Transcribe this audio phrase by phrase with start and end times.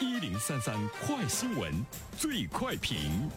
[0.00, 0.74] 一零三三
[1.06, 1.70] 快新闻，
[2.16, 3.28] 最快评。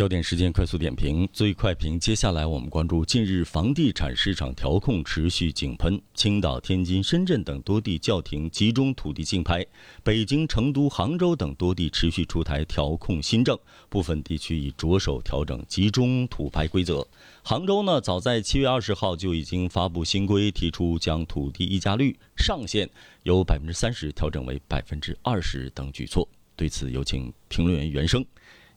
[0.00, 2.00] 焦点时间快速点评，最快评。
[2.00, 9.62] 接下来我们关注，近日房地产市场调控持续井喷，青岛、天津、深圳等多地叫停集中土地竞拍，
[10.02, 13.58] 北京、成都、杭州等多地持续出台调控新政，
[13.90, 17.06] 部分地区已着手调整集中土拍规则。
[17.42, 22.88] 杭州呢，早在七月二十号就已经发布新规，提出将土地溢价率上限
[23.24, 26.26] 由百分之三十调整为百分之二十等举措。
[26.56, 28.24] 对此，有请评论员袁生。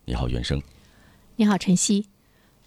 [0.03, 0.61] 你好，袁生。
[1.35, 2.05] 你好，晨曦。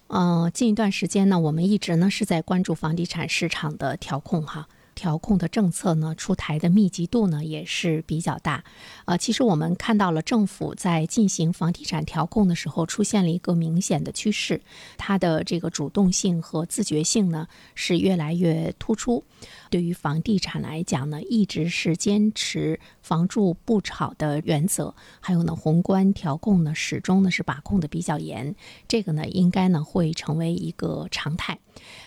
[0.07, 4.67] 嗯，近一段时间呢，我们一直呢是在关注房地产市场的调控哈。
[4.97, 8.63] 调控的政策呢，出台的密集度呢也是比较大，
[9.05, 14.59] 呃，其实我们看到了政府在进行房地产调控的时候，出现了一个明显的趋势，
[14.97, 19.23] 它的这个主动性和自觉性呢是越来越突出。
[19.69, 28.55] 对于房地产来讲呢，一直是坚持房住不炒的原则，还有呢，宏观调控呢始终呢是把控的比较严，
[28.87, 31.59] 这个呢应该呢会成为一个常态。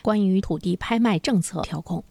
[0.02, 2.02] 关于土地拍卖政策调控。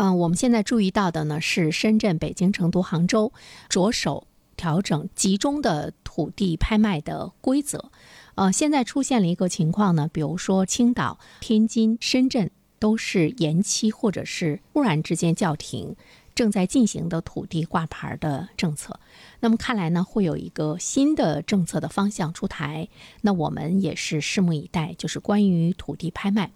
[0.00, 3.32] 嗯，我们现在注意到的呢是深圳、北京、成都、杭州
[3.68, 7.90] 着手调整集中的土地拍卖的规则。
[8.36, 15.96] 呃，现在出现了一个情况呢，比如说青岛、天津、深圳都是延期或者是突然之间叫停
[16.32, 19.00] 正在进行的土地挂牌的政策。
[19.40, 22.88] 那么看来呢，会有一个新的政策的方向出台。
[23.22, 26.52] 那我们也是拭目以待，就是关于土地拍卖。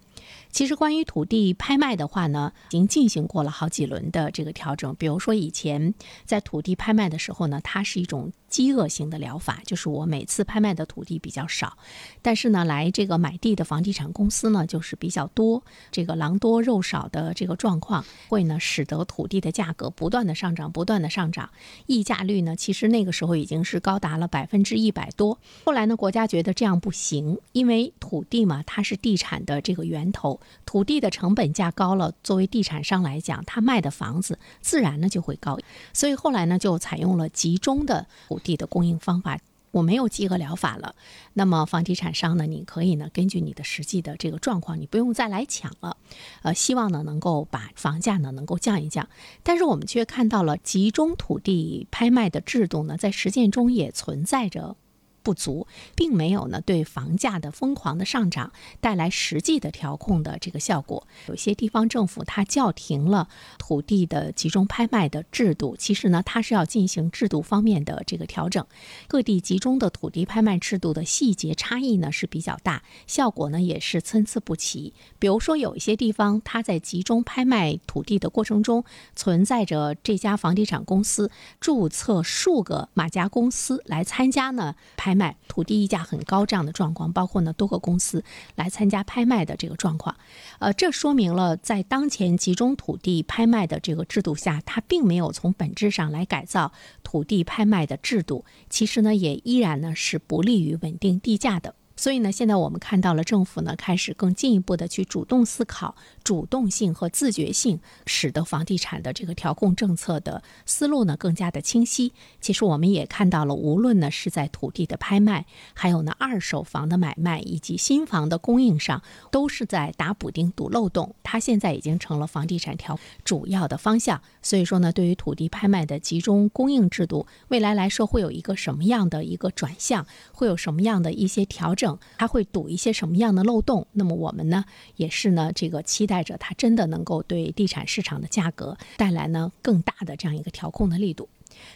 [0.51, 4.93] 其实，关于土地拍卖的话呢，已经进行过了好几轮的这个调整。
[4.95, 5.93] 比如说，以前
[6.25, 11.77] 在土地拍卖的时候呢，它是一种饥饿型的疗法，就是我每次拍卖的土地比较少，
[12.21, 15.63] 但是呢，来这个买地的房地产公司呢，就是比较多。
[15.91, 21.49] 这个狼多肉少的这个状况，会呢使得土地的价格不断的上涨，不断的上涨。
[21.87, 25.39] 溢价率呢，其实那个时候已经是高达了百分之一百多。
[25.65, 30.39] 后来呢，国家觉得这样不行，因为土地嘛，它是地产的这个源头。
[30.65, 35.59] 土地的成本价高了，作为地产商来讲，他卖的房子自然呢就会高，
[35.91, 39.37] 所以后来呢就采用了集中的土地的供应方法。
[39.71, 40.93] 我没有饥饿疗法了，
[41.33, 45.97] 那么房地产商呢，你可以呢根据你的实际的这个状况，你不用再来抢了。
[46.43, 49.09] 呃，希望呢能够把房价呢能够降一降，
[49.41, 54.75] 但是我们却看到了集中土地拍卖的制度呢，在实践中也存在着。
[55.23, 58.51] 不足，并没有呢对房价的疯狂的上涨
[58.81, 61.07] 带来实际的调控的这个效果。
[61.27, 68.65] 有些地方政府它叫停了土地的集中拍卖的制度，其实呢它是要进行制度方面的这个调整。
[69.07, 74.93] 各地集中的土地拍卖制度的细节差异呢是比较大，效果呢也是参差不齐。
[75.19, 78.83] 比如说有一些地方，它在集中拍卖土地的过程中，
[79.15, 85.12] 存在着这家房地产公司注册数个马家公司来参加呢拍。
[85.13, 88.23] 拍卖土地溢价很高这样的状况，包括呢多个公司
[88.55, 90.15] 来参加拍卖的这个状况，
[90.57, 96.71] 呃，这说明了在当前集中土地拍卖的这个制度下，它并没有从本质上来改造
[97.03, 101.75] 土地拍卖的制度，其实呢也依然呢是不利于稳定地价的。
[102.03, 112.11] 所以呢，现在我们看到了政府呢开始更进一步的去主动思考主动性和自觉性，使得房地产的这个调控政策的思路呢更加的清晰。
[112.41, 121.15] 其实我们也看到了，无论呢是在土地的拍卖，还有呢二手房的买卖以及新房的供应上，都是在打补丁、堵漏洞。
[121.23, 124.21] 它现在已经成了房地产调主要的方向。
[124.41, 131.92] 所以说呢，对于土地拍卖的集中供应制度，未来来说会有一个什么样的一个转向，会有什么样的一些调整？
[132.17, 133.87] 它会堵一些什么样的漏洞？
[133.93, 134.65] 那么我们呢，
[134.95, 141.29] 也是呢，这个期待着它真的能够对地产市场的价格带来呢更大的这样一个调控的力度。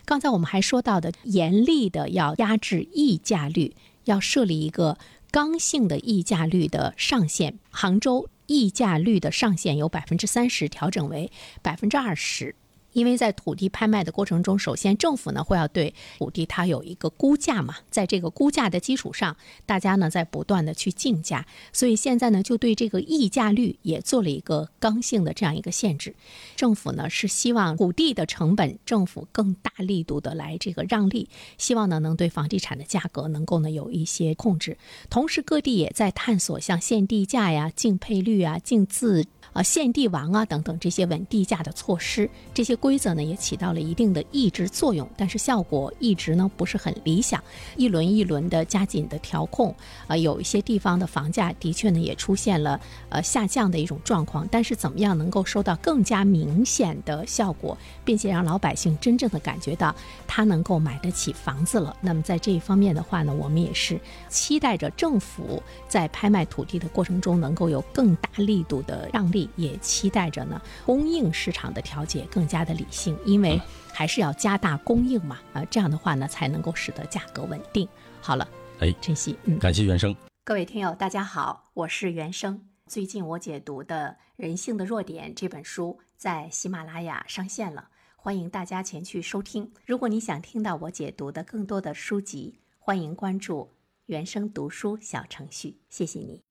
[0.05, 3.75] 刚才我们还说到的，严厉的要压制溢价率，
[4.05, 4.97] 要设立一个
[5.29, 7.59] 刚性的溢价率的上限。
[7.69, 12.55] 杭州溢价率的上限由百分之三十调整为百分之二十。
[12.97, 26.15] 因为在土地拍卖的过程中，首先政府呢会要对土地它有一个估价嘛，在这个估价的基础上，大家呢在不断的去竞价，所以现在呢就对这个溢价率也做了一个刚性的这样一个限制。
[26.55, 31.29] 政府呢是希望土地的成本，政府更大力度的来这个让利，
[31.59, 34.75] 希望呢能对房地产的价格能够呢有一些控制。
[35.07, 42.29] 同时各地也在探索像限地价呀、竞配率啊、竞自啊限地王啊等等这些稳地价的措施。
[42.53, 47.43] 这些规则呢也起到了一定的抑制作用，但是效果一直呢不是很理想。
[47.75, 49.75] 一轮一轮的加紧的调控，
[50.07, 52.79] 啊，有一些地方的房价的确呢也出现了
[53.09, 54.47] 呃下降的一种状况。
[54.51, 59.95] 但是怎么样能够收到更加明显的效果，并且让老百姓真正的感觉到
[60.25, 61.95] 他能够买得起房子了？
[62.01, 73.59] 那么在这一方面的话呢，我们也是期待着政府在拍卖土地的过程中能够有更大力度的让利，也期待着呢供应市场的调节更加的理性，因为
[73.93, 77.87] 还是要加大供应嘛，啊，这样的话呢才能够使得价格稳定。
[78.21, 78.47] 好了，
[78.79, 80.15] 哎，珍惜，嗯，感谢原生。
[80.43, 82.61] 各位听友，大家好，我是原生。
[82.87, 89.71] 最近我解读的《人性的弱点》这本书在喜马拉雅上线了，欢迎大家前去收听。
[89.85, 93.69] 如果你想听到我解读的更多的书籍，欢迎关注
[94.05, 95.81] 原生读书小程序。
[95.89, 96.47] 谢谢你。